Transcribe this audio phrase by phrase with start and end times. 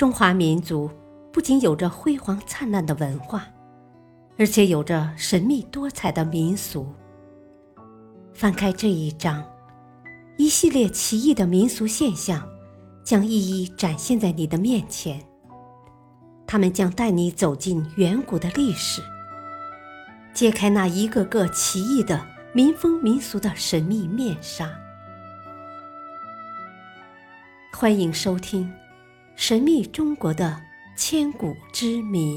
[0.00, 0.90] 中华民族
[1.30, 3.46] 不仅有着辉煌灿烂的文化，
[4.38, 6.90] 而且有着神秘多彩的民俗。
[8.32, 9.44] 翻开这一章，
[10.38, 12.42] 一系列奇异的民俗现象
[13.04, 15.22] 将一一展现在你的面前。
[16.46, 19.02] 他们将带你走进远古的历史，
[20.32, 24.66] 揭开那一个个奇异的民风民俗的神秘面纱。
[27.70, 28.64] 欢迎收听
[29.40, 30.62] 《神秘中国的
[30.98, 32.36] 千古之谜》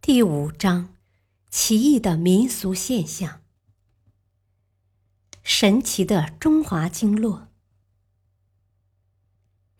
[0.00, 0.94] 第五章：
[1.50, 3.40] 奇异的民俗现象。
[5.42, 7.48] 神奇的中华经络。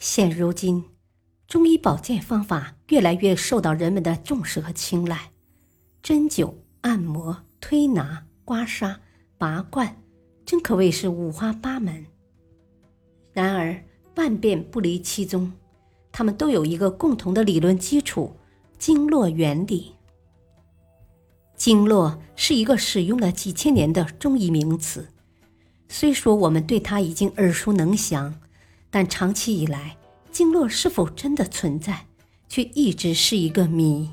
[0.00, 0.84] 现如今，
[1.46, 5.30] 中医保健方法越来越受到人们的重视和青睐，
[6.02, 8.98] 针灸、按摩、推拿、刮痧、
[9.38, 9.96] 拔罐，
[10.44, 12.04] 真可谓是五花八门。
[13.32, 13.84] 然而，
[14.16, 15.52] 万变不离其宗，
[16.10, 18.34] 它们都有一个共同的理论基础——
[18.78, 19.92] 经络原理。
[21.54, 25.08] 经络是一个使用了几千年的中医名词。
[25.88, 28.40] 虽说我们对它已经耳熟能详，
[28.90, 29.96] 但长期以来，
[30.32, 32.06] 经络是否真的存在，
[32.48, 34.10] 却一直是一个谜。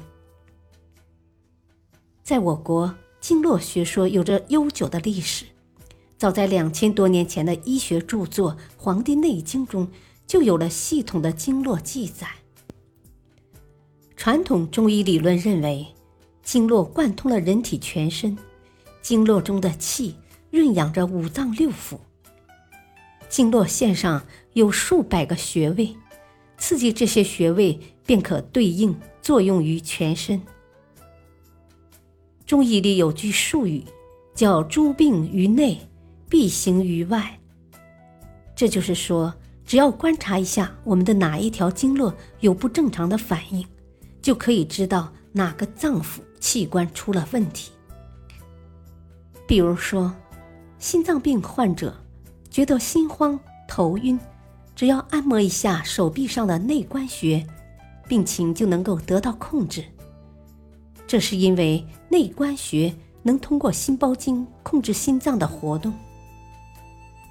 [2.24, 2.96] 在我国，
[3.28, 5.46] 经络学说有着悠久的历史，
[6.16, 9.88] 早在两千多年前的医学著作《黄帝内经》中
[10.28, 12.28] 就有了系统的经络记载。
[14.16, 15.88] 传统中医理论认为，
[16.44, 18.38] 经络贯通了人体全身，
[19.02, 20.14] 经络中的气。
[20.52, 21.98] 润养着五脏六腑，
[23.28, 25.98] 经络线上有数百个穴位，
[26.60, 30.40] 刺激这些穴位便可对应作用于全身。
[32.46, 33.84] 中医里有句术语，
[34.34, 35.80] 叫“诸病于内，
[36.30, 37.40] 必行于外”。
[38.56, 39.34] 这就是说，
[39.66, 43.66] 只要观察一下我们的哪一条经络有不正常的反应，
[44.22, 47.72] 就可以知道哪个脏腑器官出了问题。
[49.48, 50.14] 比如说。
[50.78, 51.96] 心脏病患者
[52.52, 54.20] 觉得心慌、头晕，
[54.76, 57.44] 只要按摩一下手臂上的内关穴，
[58.08, 59.84] 病情就能够得到控制。
[61.08, 65.94] 这是因为内关穴能通过心包经控制心脏的活动。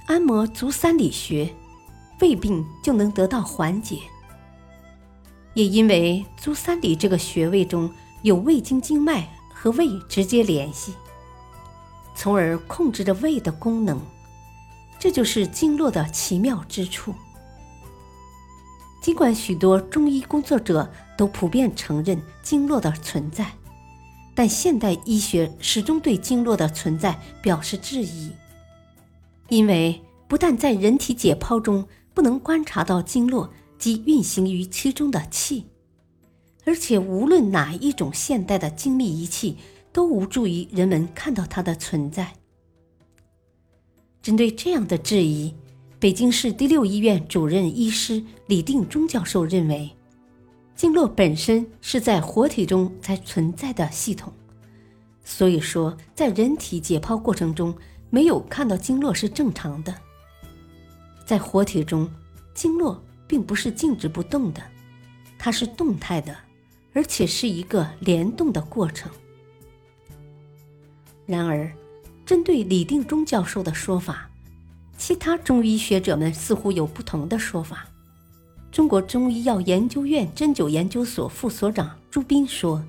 [0.07, 1.49] 按摩足三里穴，
[2.21, 3.99] 胃病就能得到缓解。
[5.55, 7.91] 也因为足三里这个穴位中
[8.23, 10.93] 有胃经经脉和胃直接联系。
[12.17, 14.01] 从而控制着胃的功能，
[14.99, 17.15] 这就是经络的奇妙之处。
[19.01, 23.51] 尽管许多中医工作者都普遍承认经络的存在，
[24.35, 28.31] 但现代医学始终对经络的存在表示质疑，
[29.49, 35.67] 因为不但在人体解剖中不能观察到经络及运行于其中的气，
[36.65, 39.57] 而且无论哪一种现代的精密仪器。
[39.95, 42.33] 都无助于人们看到它的存在。
[44.21, 45.55] 针对这样的质疑，
[46.01, 49.89] 北京市第六医院主任医师李定忠教授认为，
[50.77, 54.33] 经络本身是在活体中才存在的系统，
[55.25, 57.75] 所以说在人体解剖过程中
[58.11, 59.95] 没有看到经络是正常的。
[61.25, 62.11] 在活体中，
[62.55, 64.61] 经络并不是静止不动的，
[65.39, 66.37] 它是动态的，
[66.93, 69.11] 而且是一个联动的过程。
[71.25, 71.73] 然而，
[72.27, 74.29] 针对李定中教授的说法，
[74.99, 77.87] 其他中医学者们似乎有不同的说法。
[78.75, 82.85] 中国中医药研究院针灸研究所副所长朱斌说：“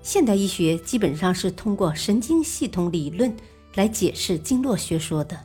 [0.00, 3.36] 现代医学基本上是通过神经系统理论
[3.74, 5.38] 来解释经络学说的。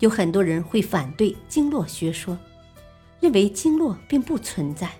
[0.00, 2.38] 有很多人会反对经络学说，
[3.20, 4.92] 认为经络并不存在。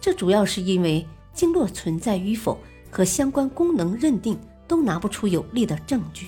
[0.00, 2.58] 这主要是因为经络存在与否
[2.90, 4.38] 和相关功能认定。”
[4.68, 6.26] 都拿不出有力的证据，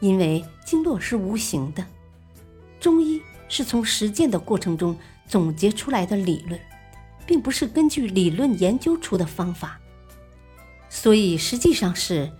[0.00, 1.86] 因为经络是无形的，
[2.80, 4.96] 中医是从实践的过程中
[5.28, 6.58] 总结出来的理论，
[7.26, 9.78] 并不是根据理论研究出的方法，
[10.88, 12.32] 所以实际上是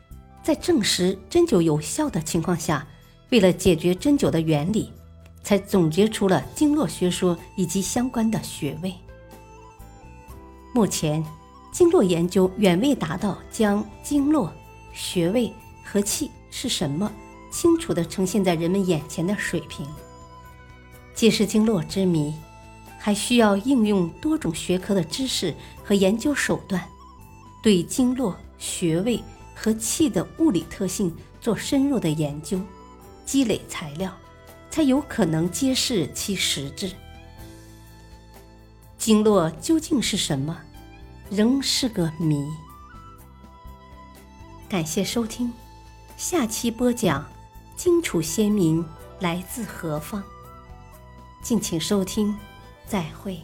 [0.42, 2.86] 在证实针灸有效的情况下，
[3.28, 4.90] 为了解决针灸的原理，
[5.42, 8.94] 才总结出了经络学说以及相关的穴位。
[10.72, 11.22] 目前。
[11.72, 14.52] 经络研究远未达到将经络、
[14.92, 15.52] 穴位
[15.84, 17.08] 和气是什么
[17.52, 19.86] 清楚地呈现在人们眼前的水平。
[21.20, 22.32] 揭示经络之谜，
[22.98, 26.82] 还需要应用多种学科的知识和研究手段，
[27.62, 29.22] 对经络、穴位
[29.54, 32.58] 和气的物理特性做深入的研究，
[33.26, 34.10] 积累材料，
[34.70, 36.90] 才有可能揭示其实质。
[38.96, 40.58] 经络究竟是什么，
[41.28, 42.42] 仍是个谜。
[44.70, 45.52] 感谢收听，
[46.16, 47.22] 下期播讲
[47.76, 48.82] 荆楚先民
[49.18, 50.24] 来自何方？
[51.42, 52.36] 敬请收听，
[52.86, 53.40] 再会。